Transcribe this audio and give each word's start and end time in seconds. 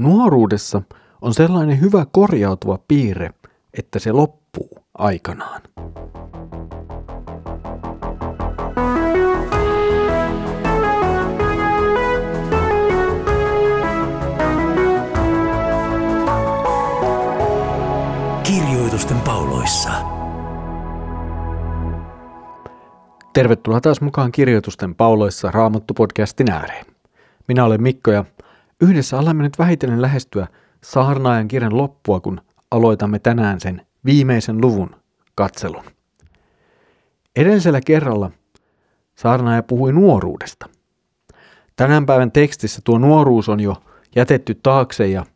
Nuoruudessa 0.00 0.82
on 1.22 1.34
sellainen 1.34 1.80
hyvä 1.80 2.06
korjautuva 2.12 2.78
piirre, 2.88 3.30
että 3.78 3.98
se 3.98 4.12
loppuu 4.12 4.78
aikanaan. 4.98 5.60
Kirjoitusten 18.42 19.20
pauloissa. 19.20 19.90
Tervetuloa 23.32 23.80
taas 23.80 24.00
mukaan 24.00 24.32
Kirjoitusten 24.32 24.94
pauloissa 24.94 25.50
Raamattu-podcastin 25.50 26.50
ääreen. 26.52 26.86
Minä 27.48 27.64
olen 27.64 27.82
Mikko 27.82 28.10
ja 28.10 28.24
yhdessä 28.80 29.18
alamme 29.18 29.42
nyt 29.42 29.58
vähitellen 29.58 30.02
lähestyä 30.02 30.46
saarnaajan 30.84 31.48
kirjan 31.48 31.76
loppua, 31.76 32.20
kun 32.20 32.40
aloitamme 32.70 33.18
tänään 33.18 33.60
sen 33.60 33.86
viimeisen 34.04 34.60
luvun 34.60 34.96
katselun. 35.34 35.84
Edellisellä 37.36 37.80
kerralla 37.86 38.30
saarnaaja 39.14 39.62
puhui 39.62 39.92
nuoruudesta. 39.92 40.68
Tänään 41.76 42.06
päivän 42.06 42.32
tekstissä 42.32 42.80
tuo 42.84 42.98
nuoruus 42.98 43.48
on 43.48 43.60
jo 43.60 43.76
jätetty 44.16 44.54
taakse 44.62 45.06
ja 45.06 45.26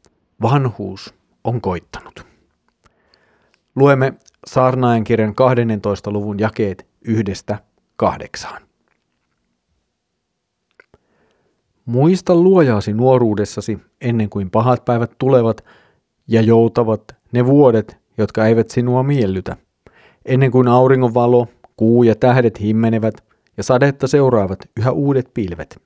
vanhuus 0.43 1.15
on 1.45 1.61
koittanut. 1.61 2.27
Luemme 3.77 4.15
saarnaajan 4.47 5.05
kirjan 5.05 5.35
12. 5.35 6.11
luvun 6.11 6.39
jakeet 6.39 6.87
yhdestä 7.05 7.59
kahdeksaan. 7.97 8.64
Muista 11.87 12.35
luojaasi 12.35 12.93
nuoruudessasi 12.93 13.79
ennen 14.01 14.31
kuin 14.31 14.51
pahat 14.51 14.85
päivät 14.85 15.13
tulevat 15.19 15.65
ja 16.29 16.41
joutavat 16.41 17.03
ne 17.33 17.47
vuodet, 17.47 17.99
jotka 18.19 18.47
eivät 18.47 18.71
sinua 18.71 19.03
miellytä, 19.03 19.57
ennen 20.27 20.51
kuin 20.51 20.69
auringon 20.69 21.15
valo, 21.15 21.49
kuu 21.77 22.03
ja 22.03 22.15
tähdet 22.15 22.61
himmenevät 22.61 23.15
ja 23.57 23.63
sadetta 23.63 24.07
seuraavat 24.07 24.59
yhä 24.77 24.91
uudet 24.93 25.31
pilvet. 25.35 25.83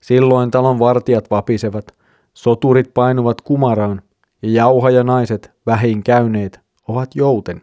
Silloin 0.00 0.50
talon 0.50 0.78
vartijat 0.78 1.30
vapisevat, 1.30 1.94
soturit 2.34 2.94
painuvat 2.94 3.40
kumaraan 3.40 4.02
ja 4.42 4.50
jauhajanaiset 4.50 5.50
vähin 5.66 6.04
käyneet 6.04 6.60
ovat 6.88 7.10
jouten. 7.14 7.62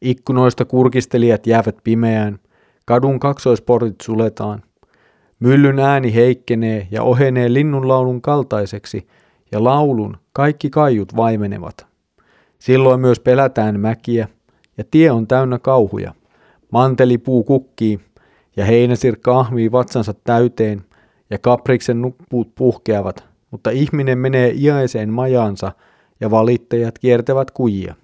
Ikkunoista 0.00 0.64
kurkistelijat 0.64 1.46
jäävät 1.46 1.76
pimeään, 1.84 2.38
kadun 2.86 3.20
kaksoisportit 3.20 4.00
suletaan. 4.02 4.62
Myllyn 5.42 5.78
ääni 5.78 6.14
heikkenee 6.14 6.88
ja 6.90 7.02
ohenee 7.02 7.52
linnunlaulun 7.52 8.22
kaltaiseksi, 8.22 9.08
ja 9.52 9.64
laulun 9.64 10.16
kaikki 10.32 10.70
kaiut 10.70 11.16
vaimenevat. 11.16 11.86
Silloin 12.58 13.00
myös 13.00 13.20
pelätään 13.20 13.80
mäkiä, 13.80 14.28
ja 14.78 14.84
tie 14.90 15.10
on 15.10 15.26
täynnä 15.26 15.58
kauhuja. 15.58 16.14
Mantelipuu 16.70 17.44
kukkii, 17.44 18.00
ja 18.56 18.64
heinäsirkka 18.64 19.40
ahmii 19.40 19.72
vatsansa 19.72 20.14
täyteen, 20.24 20.84
ja 21.30 21.38
kapriksen 21.38 22.02
nuppuut 22.02 22.54
puhkeavat, 22.54 23.24
mutta 23.50 23.70
ihminen 23.70 24.18
menee 24.18 24.52
iäiseen 24.56 25.12
majaansa, 25.12 25.72
ja 26.20 26.30
valittajat 26.30 26.98
kiertävät 26.98 27.50
kujia. 27.50 27.94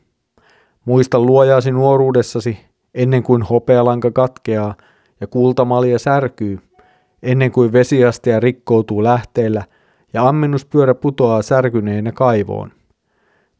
Muista 0.84 1.20
luojaasi 1.20 1.70
nuoruudessasi, 1.70 2.58
ennen 2.95 3.23
kuin 3.23 3.42
hopealanka 3.42 4.11
katkeaa 4.11 4.75
ja 5.20 5.27
kultamalja 5.27 5.98
särkyy, 5.98 6.58
ennen 7.22 7.52
kuin 7.52 7.72
vesiastia 7.72 8.41
rikkoutuu 8.41 9.05
lähteellä 9.05 9.64
ja 10.12 10.28
ammennuspyörä 10.28 10.94
putoaa 10.94 11.42
särkyneenä 11.42 12.12
kaivoon. 12.12 12.72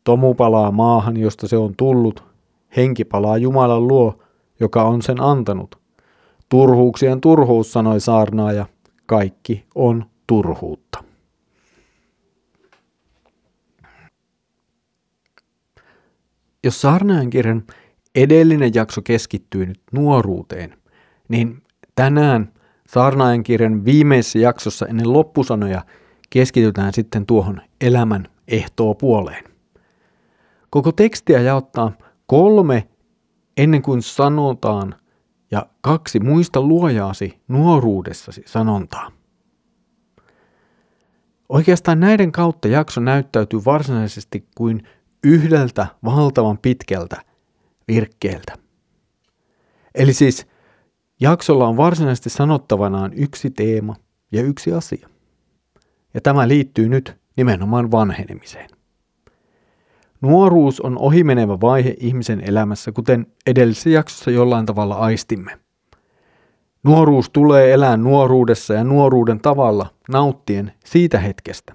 Tomu 0.05 0.35
palaa 0.35 0.73
maahan, 0.73 1.17
josta 1.17 1.49
se 1.49 1.57
on 1.57 1.75
tullut, 1.77 2.25
henki 2.77 3.05
palaa 3.05 3.39
Jumalan 3.39 3.89
luo, 3.89 4.23
joka 4.61 4.83
on 4.83 5.03
sen 5.03 5.21
antanut. 5.21 5.79
Turhuuksien 6.49 7.21
turhuus, 7.21 7.73
sanoi 7.73 8.01
saarnaaja, 8.01 8.67
kaikki 9.07 9.65
on 9.75 10.05
turhuutta. 10.27 11.05
Jos 16.65 16.81
saarnaajan 16.81 17.31
kirjan 17.31 17.63
edellinen 18.15 18.75
jakso 18.75 19.03
keskittyy 19.03 19.67
nyt 19.67 19.81
nuoruuteen, 19.93 20.75
niin 21.29 21.63
tänään 21.95 22.53
saarnaajan 22.89 23.43
kirjan 23.43 23.85
viimeisessä 23.85 24.39
jaksossa 24.39 24.87
ennen 24.87 25.13
loppusanoja 25.13 25.85
keskitytään 26.31 26.93
sitten 26.93 27.27
tuohon 27.27 27.61
elämän 27.81 28.29
ehtoo 28.49 28.95
puoleen. 28.95 29.45
Koko 30.71 30.93
tekstiä 30.93 31.41
jaottaa 31.41 31.93
kolme 32.27 32.89
ennen 33.57 33.83
kuin 33.83 34.03
sanotaan 34.03 34.95
ja 35.51 35.67
kaksi 35.81 36.21
muista 36.21 36.61
luojaasi 36.61 37.41
nuoruudessasi 37.49 38.43
sanontaa. 38.47 39.11
Oikeastaan 41.49 42.01
näiden 42.01 42.33
kautta 42.33 42.69
jakso 42.69 43.01
näyttäytyy 43.01 43.61
varsinaisesti 43.65 44.47
kuin 44.55 44.89
yhdeltä 45.25 45.87
valtavan 46.05 46.59
pitkältä 46.59 47.23
virkkeeltä. 47.89 48.55
Eli 49.95 50.13
siis 50.13 50.47
jaksolla 51.21 51.69
on 51.69 51.77
varsinaisesti 51.77 52.31
sanottavanaan 52.31 53.13
yksi 53.13 53.51
teema 53.51 53.97
ja 54.33 54.43
yksi 54.43 54.73
asia. 54.73 55.09
Ja 56.15 56.21
tämä 56.21 56.49
liittyy 56.49 56.89
nyt 56.89 57.17
nimenomaan 57.37 57.91
vanhenemiseen. 57.91 58.71
Nuoruus 60.21 60.81
on 60.81 60.99
ohimenevä 60.99 61.61
vaihe 61.61 61.95
ihmisen 62.01 62.41
elämässä, 62.41 62.93
kuten 62.93 63.27
edellisessä 63.47 63.91
jaksossa 63.91 64.31
jollain 64.31 64.67
tavalla 64.67 64.95
aistimme. 64.95 65.59
Nuoruus 66.83 67.31
tulee 67.31 67.73
elää 67.73 67.97
nuoruudessa 67.97 68.75
ja 68.75 68.85
nuoruuden 68.85 69.41
tavalla 69.41 69.87
nauttien 70.09 70.73
siitä 70.85 71.19
hetkestä. 71.19 71.75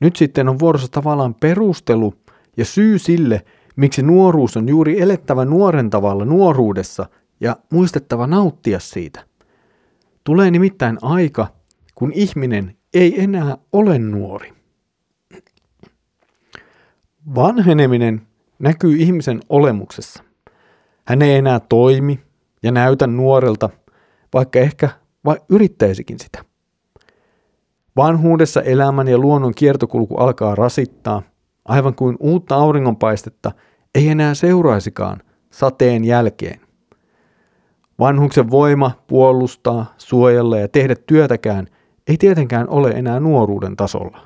Nyt 0.00 0.16
sitten 0.16 0.48
on 0.48 0.58
vuorossa 0.58 0.88
tavallaan 0.90 1.34
perustelu 1.34 2.14
ja 2.56 2.64
syy 2.64 2.98
sille, 2.98 3.44
miksi 3.76 4.02
nuoruus 4.02 4.56
on 4.56 4.68
juuri 4.68 5.00
elettävä 5.00 5.44
nuoren 5.44 5.90
tavalla 5.90 6.24
nuoruudessa 6.24 7.06
ja 7.40 7.56
muistettava 7.72 8.26
nauttia 8.26 8.80
siitä. 8.80 9.24
Tulee 10.24 10.50
nimittäin 10.50 10.98
aika, 11.02 11.46
kun 11.94 12.12
ihminen 12.14 12.76
ei 12.94 13.22
enää 13.22 13.58
ole 13.72 13.98
nuori. 13.98 14.52
Vanheneminen 17.34 18.22
näkyy 18.58 18.96
ihmisen 18.96 19.40
olemuksessa. 19.48 20.22
Hän 21.04 21.22
ei 21.22 21.34
enää 21.34 21.60
toimi 21.60 22.20
ja 22.62 22.72
näytä 22.72 23.06
nuorelta, 23.06 23.70
vaikka 24.34 24.58
ehkä 24.58 24.88
vai 25.24 25.36
yrittäisikin 25.48 26.18
sitä. 26.18 26.44
Vanhuudessa 27.96 28.62
elämän 28.62 29.08
ja 29.08 29.18
luonnon 29.18 29.54
kiertokulku 29.54 30.16
alkaa 30.16 30.54
rasittaa, 30.54 31.22
aivan 31.64 31.94
kuin 31.94 32.16
uutta 32.20 32.54
auringonpaistetta 32.54 33.52
ei 33.94 34.08
enää 34.08 34.34
seuraisikaan 34.34 35.22
sateen 35.50 36.04
jälkeen. 36.04 36.65
Vanhuksen 37.98 38.50
voima 38.50 38.90
puolustaa, 39.06 39.94
suojella 39.98 40.58
ja 40.58 40.68
tehdä 40.68 40.94
työtäkään 41.06 41.66
ei 42.06 42.16
tietenkään 42.16 42.68
ole 42.68 42.90
enää 42.90 43.20
nuoruuden 43.20 43.76
tasolla. 43.76 44.20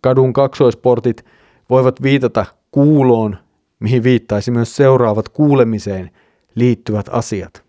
Kadun 0.00 0.32
kaksoisportit 0.32 1.24
voivat 1.70 2.02
viitata 2.02 2.46
kuuloon, 2.70 3.36
mihin 3.80 4.02
viittaisi 4.02 4.50
myös 4.50 4.76
seuraavat 4.76 5.28
kuulemiseen 5.28 6.10
liittyvät 6.54 7.06
asiat. 7.12 7.64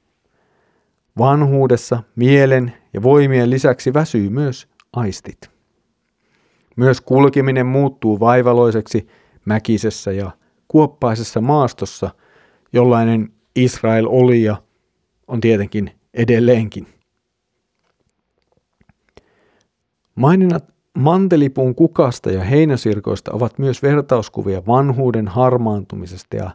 Vanhuudessa 1.17 2.03
mielen 2.15 2.73
ja 2.93 3.03
voimien 3.03 3.49
lisäksi 3.49 3.93
väsyy 3.93 4.29
myös 4.29 4.67
aistit. 4.93 5.49
Myös 6.75 7.01
kulkeminen 7.01 7.65
muuttuu 7.65 8.19
vaivaloiseksi 8.19 9.07
mäkisessä 9.45 10.11
ja 10.11 10.31
kuoppaisessa 10.67 11.41
maastossa, 11.41 12.09
jollainen 12.73 13.29
Israel 13.55 14.05
oli 14.09 14.43
ja 14.43 14.57
on 15.27 15.41
tietenkin 15.41 15.91
edelleenkin. 16.13 16.87
Maininnat 20.15 20.65
mantelipuun 20.97 21.75
kukasta 21.75 22.31
ja 22.31 22.43
heinäsirkoista 22.43 23.31
ovat 23.31 23.59
myös 23.59 23.83
vertauskuvia 23.83 24.65
vanhuuden 24.65 25.27
harmaantumisesta 25.27 26.35
ja 26.35 26.51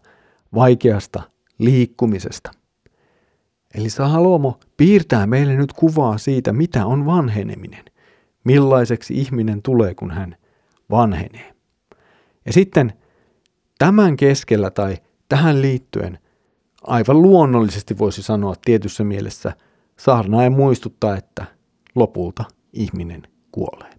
vaikeasta 0.55 1.23
liikkumisesta. 1.59 2.50
Eli 3.75 3.91
Salomo 3.91 4.59
piirtää 4.76 5.26
meille 5.26 5.56
nyt 5.56 5.73
kuvaa 5.73 6.19
siitä, 6.19 6.53
mitä 6.53 6.87
on 6.87 7.06
vanheneminen– 7.06 7.85
millaiseksi 8.49 9.15
ihminen 9.15 9.62
tulee, 9.62 9.94
kun 9.94 10.11
hän 10.11 10.37
vanhenee. 10.91 11.55
Ja 12.47 12.53
sitten 12.53 12.93
tämän 13.79 14.17
keskellä 14.17 14.70
tai 14.70 14.97
tähän 15.29 15.62
liittyen 15.62 16.19
aivan 16.82 17.22
luonnollisesti 17.22 17.98
voisi 17.98 18.22
sanoa 18.22 18.54
tietyssä 18.64 19.04
mielessä 19.04 19.52
saarnaaja 19.96 20.50
muistuttaa, 20.50 21.16
että 21.16 21.44
lopulta 21.94 22.44
ihminen 22.72 23.22
kuolee. 23.52 23.90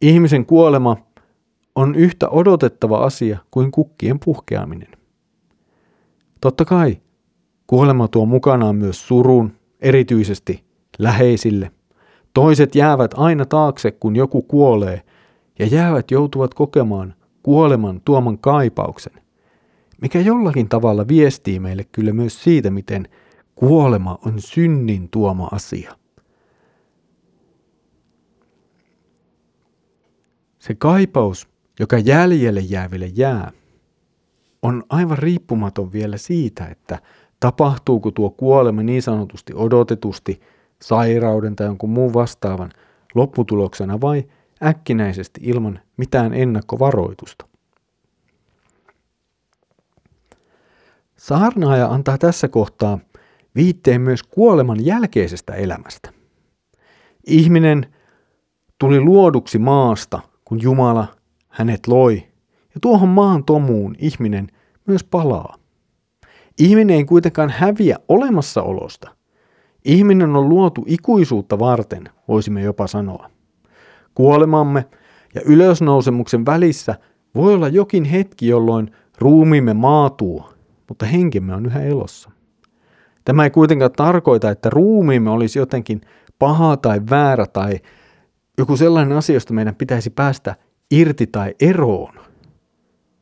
Ihmisen 0.00 0.46
kuolema 0.46 0.96
on 1.74 1.94
yhtä 1.94 2.28
odotettava 2.28 2.98
asia 2.98 3.38
kuin 3.50 3.70
kukkien 3.70 4.20
puhkeaminen. 4.24 4.88
Totta 6.40 6.64
kai 6.64 7.00
kuolema 7.66 8.08
tuo 8.08 8.26
mukanaan 8.26 8.76
myös 8.76 9.08
surun, 9.08 9.52
erityisesti 9.80 10.64
läheisille. 10.98 11.70
Toiset 12.34 12.74
jäävät 12.74 13.10
aina 13.16 13.46
taakse, 13.46 13.90
kun 13.90 14.16
joku 14.16 14.42
kuolee, 14.42 15.02
ja 15.58 15.66
jäävät 15.66 16.10
joutuvat 16.10 16.54
kokemaan 16.54 17.14
kuoleman 17.42 18.00
tuoman 18.04 18.38
kaipauksen, 18.38 19.12
mikä 20.00 20.20
jollakin 20.20 20.68
tavalla 20.68 21.08
viestii 21.08 21.60
meille 21.60 21.84
kyllä 21.92 22.12
myös 22.12 22.42
siitä, 22.42 22.70
miten 22.70 23.08
kuolema 23.54 24.18
on 24.26 24.34
synnin 24.38 25.08
tuoma 25.10 25.48
asia. 25.52 25.96
Se 30.58 30.74
kaipaus, 30.74 31.48
joka 31.80 31.98
jäljelle 31.98 32.60
jääville 32.60 33.10
jää, 33.14 33.52
on 34.62 34.84
aivan 34.88 35.18
riippumaton 35.18 35.92
vielä 35.92 36.16
siitä, 36.16 36.66
että 36.66 36.98
tapahtuuko 37.40 38.10
tuo 38.10 38.30
kuolema 38.30 38.82
niin 38.82 39.02
sanotusti 39.02 39.52
odotetusti 39.56 40.40
sairauden 40.82 41.56
tai 41.56 41.66
jonkun 41.66 41.90
muun 41.90 42.14
vastaavan 42.14 42.70
lopputuloksena 43.14 44.00
vai 44.00 44.24
äkkinäisesti 44.62 45.40
ilman 45.44 45.80
mitään 45.96 46.34
ennakkovaroitusta. 46.34 47.49
Saarnaaja 51.20 51.88
antaa 51.88 52.18
tässä 52.18 52.48
kohtaa 52.48 52.98
viitteen 53.54 54.00
myös 54.00 54.22
kuoleman 54.22 54.84
jälkeisestä 54.84 55.54
elämästä. 55.54 56.12
Ihminen 57.26 57.86
tuli 58.78 59.00
luoduksi 59.00 59.58
maasta, 59.58 60.20
kun 60.44 60.62
Jumala 60.62 61.06
hänet 61.48 61.86
loi, 61.86 62.14
ja 62.74 62.80
tuohon 62.80 63.08
maan 63.08 63.44
tomuun 63.44 63.94
ihminen 63.98 64.46
myös 64.86 65.04
palaa. 65.04 65.54
Ihminen 66.58 66.96
ei 66.96 67.04
kuitenkaan 67.04 67.50
häviä 67.50 67.96
olemassaolosta. 68.08 69.10
Ihminen 69.84 70.36
on 70.36 70.48
luotu 70.48 70.84
ikuisuutta 70.86 71.58
varten, 71.58 72.08
voisimme 72.28 72.62
jopa 72.62 72.86
sanoa. 72.86 73.30
Kuolemamme 74.14 74.84
ja 75.34 75.40
ylösnousemuksen 75.44 76.46
välissä 76.46 76.94
voi 77.34 77.54
olla 77.54 77.68
jokin 77.68 78.04
hetki, 78.04 78.48
jolloin 78.48 78.90
ruumiimme 79.18 79.74
maatuu, 79.74 80.59
mutta 80.90 81.06
henkemme 81.06 81.54
on 81.54 81.66
yhä 81.66 81.82
elossa. 81.82 82.30
Tämä 83.24 83.44
ei 83.44 83.50
kuitenkaan 83.50 83.92
tarkoita, 83.92 84.50
että 84.50 84.70
ruumiimme 84.70 85.30
olisi 85.30 85.58
jotenkin 85.58 86.00
paha 86.38 86.76
tai 86.76 87.00
väärä 87.10 87.46
tai 87.46 87.80
joku 88.58 88.76
sellainen 88.76 89.18
asia, 89.18 89.36
josta 89.36 89.54
meidän 89.54 89.74
pitäisi 89.74 90.10
päästä 90.10 90.56
irti 90.90 91.26
tai 91.26 91.54
eroon. 91.60 92.14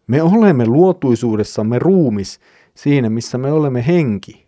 Me 0.06 0.23
olemme 0.23 0.67
luotuisuudessamme 0.67 1.79
ruumis 1.79 2.41
siinä, 2.75 3.11
missä 3.11 3.38
me 3.38 3.53
olemme 3.53 3.87
henki. 3.87 4.47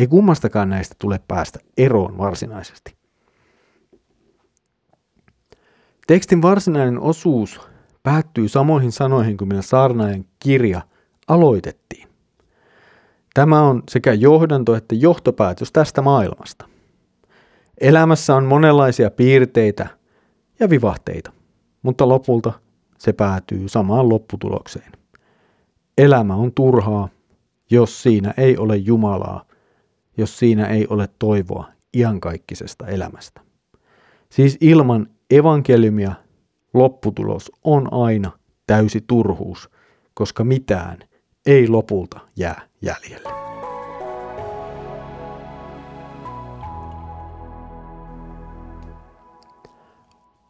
Ei 0.00 0.06
kummastakaan 0.06 0.68
näistä 0.68 0.94
tule 0.98 1.20
päästä 1.28 1.58
eroon 1.76 2.18
varsinaisesti. 2.18 2.96
Tekstin 6.06 6.42
varsinainen 6.42 7.00
osuus 7.00 7.60
päättyy 8.02 8.48
samoihin 8.48 8.92
sanoihin 8.92 9.36
kuin 9.36 9.48
millä 9.48 9.62
saarnaajan 9.62 10.24
kirja 10.38 10.80
aloitettiin. 11.28 12.08
Tämä 13.34 13.62
on 13.62 13.82
sekä 13.90 14.12
johdanto 14.12 14.74
että 14.74 14.94
johtopäätös 14.94 15.72
tästä 15.72 16.02
maailmasta. 16.02 16.68
Elämässä 17.80 18.36
on 18.36 18.44
monenlaisia 18.44 19.10
piirteitä 19.10 19.86
ja 20.60 20.70
vivahteita, 20.70 21.32
mutta 21.82 22.08
lopulta 22.08 22.52
se 22.98 23.12
päätyy 23.12 23.68
samaan 23.68 24.08
lopputulokseen. 24.08 24.92
Elämä 25.98 26.34
on 26.34 26.52
turhaa, 26.52 27.08
jos 27.70 28.02
siinä 28.02 28.34
ei 28.36 28.56
ole 28.56 28.76
Jumalaa, 28.76 29.44
jos 30.16 30.38
siinä 30.38 30.66
ei 30.66 30.86
ole 30.86 31.08
toivoa 31.18 31.64
iankaikkisesta 31.96 32.86
elämästä. 32.86 33.40
Siis 34.30 34.58
ilman 34.60 35.06
evankeliumia 35.30 36.12
lopputulos 36.74 37.52
on 37.64 37.92
aina 37.92 38.30
täysi 38.66 39.04
turhuus, 39.06 39.70
koska 40.14 40.44
mitään 40.44 40.98
ei 41.46 41.68
lopulta 41.68 42.20
jää 42.36 42.62
jäljelle. 42.82 43.28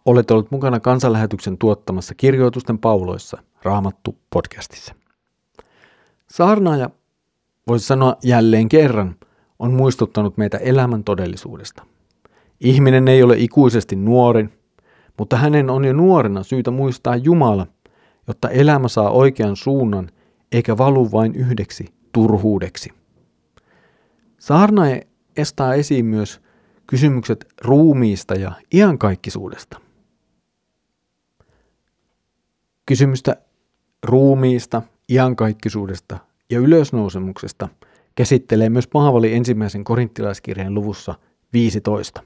Olet 0.05 0.31
ollut 0.31 0.50
mukana 0.50 0.81
kansanlähetyksen 0.81 1.59
tuottamassa 1.59 2.15
kirjoitusten 2.15 2.79
pauloissa 2.79 3.43
Raamattu 3.62 4.19
podcastissa. 4.31 4.94
Saarnaaja, 6.31 6.91
voisi 7.69 7.87
sanoa 7.87 8.17
jälleen 8.25 8.69
kerran, 8.69 9.17
on 9.59 9.73
muistuttanut 9.73 10.37
meitä 10.37 10.59
elämän 10.59 11.05
todellisuudesta. 11.05 11.83
Ihminen 12.61 13.09
ei 13.09 13.23
ole 13.23 13.37
ikuisesti 13.39 13.97
nuori, 13.97 14.49
mutta 15.19 15.37
hänen 15.37 15.71
on 15.71 15.85
jo 15.85 15.93
nuorena 15.93 16.43
syytä 16.43 16.71
muistaa 16.71 17.17
Jumala, 17.17 17.67
jotta 18.29 18.49
elämä 18.49 18.89
saa 18.89 19.11
oikean 19.11 19.56
suunnan 19.56 20.11
eikä 20.52 20.78
valu 20.78 21.12
vain 21.12 21.34
yhdeksi 21.34 21.84
turhuudeksi. 22.12 22.90
Saarnaaja 24.38 25.00
estää 25.37 25.75
esiin 25.75 26.06
myös 26.06 26.40
kysymykset 26.87 27.46
ruumiista 27.64 28.34
ja 28.34 28.52
iankaikkisuudesta. 28.75 29.81
Kysymystä 32.87 33.37
ruumiista, 34.02 34.82
iankaikkisuudesta 35.08 36.19
ja 36.50 36.58
ylösnousemuksesta 36.58 37.69
käsittelee 38.14 38.70
myös 38.70 38.87
Paavali 38.87 39.34
ensimmäisen 39.34 39.84
korinttilaiskirjeen 39.84 40.75
luvussa 40.75 41.14
15. 41.52 42.22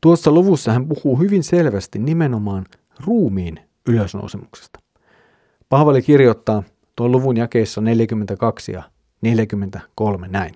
Tuossa 0.00 0.30
luvussa 0.30 0.72
hän 0.72 0.88
puhuu 0.88 1.16
hyvin 1.16 1.42
selvästi 1.42 1.98
nimenomaan 1.98 2.66
ruumiin 3.06 3.60
ylösnousemuksesta. 3.88 4.80
Paavali 5.68 6.02
kirjoittaa 6.02 6.62
tuon 6.96 7.12
luvun 7.12 7.36
jakeissa 7.36 7.80
42 7.80 8.72
ja 8.72 8.82
43 9.22 10.28
näin. 10.28 10.54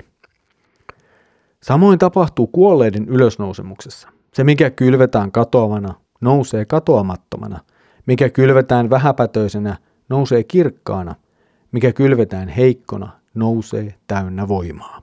Samoin 1.62 1.98
tapahtuu 1.98 2.46
kuolleiden 2.46 3.08
ylösnousemuksessa. 3.08 4.08
Se, 4.34 4.44
mikä 4.44 4.70
kylvetään 4.70 5.32
katoavana, 5.32 5.94
nousee 6.20 6.64
katoamattomana. 6.64 7.60
Mikä 8.06 8.28
kylvetään 8.28 8.90
vähäpätöisenä, 8.90 9.76
nousee 10.08 10.44
kirkkaana. 10.44 11.14
Mikä 11.72 11.92
kylvetään 11.92 12.48
heikkona, 12.48 13.20
nousee 13.34 13.94
täynnä 14.06 14.48
voimaa. 14.48 15.02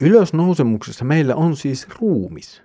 Ylösnousemuksessa 0.00 1.04
meillä 1.04 1.34
on 1.34 1.56
siis 1.56 1.88
ruumis. 2.00 2.62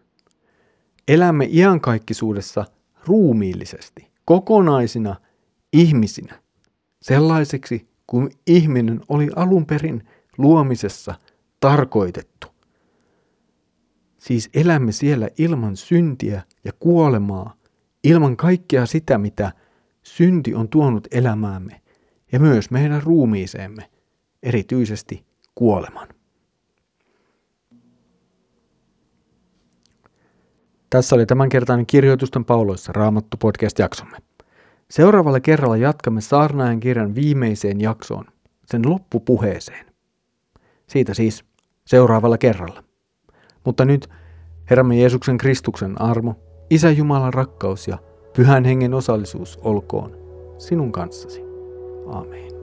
Elämme 1.08 1.48
iankaikkisuudessa 1.52 2.66
ruumiillisesti, 3.06 4.08
kokonaisina 4.26 5.16
ihmisinä, 5.74 6.42
sellaiseksi 7.02 7.88
kuin 8.08 8.32
ihminen 8.48 9.02
oli 9.10 9.30
alun 9.36 9.66
perin 9.66 10.08
luomisessa 10.38 11.16
tarkoitettu. 11.60 12.48
Siis 14.18 14.50
elämme 14.54 14.92
siellä 14.92 15.30
ilman 15.38 15.78
syntiä 15.78 16.42
ja 16.64 16.72
kuolemaa, 16.80 17.54
ilman 18.04 18.38
kaikkea 18.38 18.86
sitä, 18.86 19.18
mitä 19.18 19.52
synti 20.04 20.56
on 20.56 20.70
tuonut 20.70 21.08
elämäämme 21.12 21.82
ja 22.32 22.40
myös 22.40 22.72
meidän 22.72 23.04
ruumiiseemme, 23.04 23.90
erityisesti 24.44 25.26
kuoleman. 25.56 26.08
Tässä 30.90 31.16
oli 31.16 31.26
tämänkertainen 31.26 31.86
kirjoitusten 31.86 32.46
pauloissa 32.46 32.94
Raamattu 32.94 33.38
podcast-jaksomme. 33.38 34.18
Seuraavalla 34.92 35.40
kerralla 35.40 35.78
jatkamme 35.78 36.22
saarnaajan 36.22 36.80
kirjan 36.80 37.16
viimeiseen 37.16 37.82
jaksoon, 37.82 38.26
sen 38.66 38.82
loppupuheeseen. 38.90 39.86
Siitä 40.88 41.14
siis 41.14 41.46
seuraavalla 41.86 42.38
kerralla. 42.38 42.84
Mutta 43.66 43.86
nyt 43.86 44.10
Herramme 44.70 45.00
Jeesuksen 45.00 45.38
Kristuksen 45.38 46.02
armo, 46.02 46.36
Isä 46.70 46.92
Jumalan 46.92 47.34
rakkaus 47.34 47.88
ja 47.88 47.98
Pyhän 48.36 48.66
Hengen 48.66 48.94
osallisuus 48.94 49.60
olkoon 49.62 50.18
sinun 50.58 50.92
kanssasi. 50.92 51.42
Amen. 52.08 52.57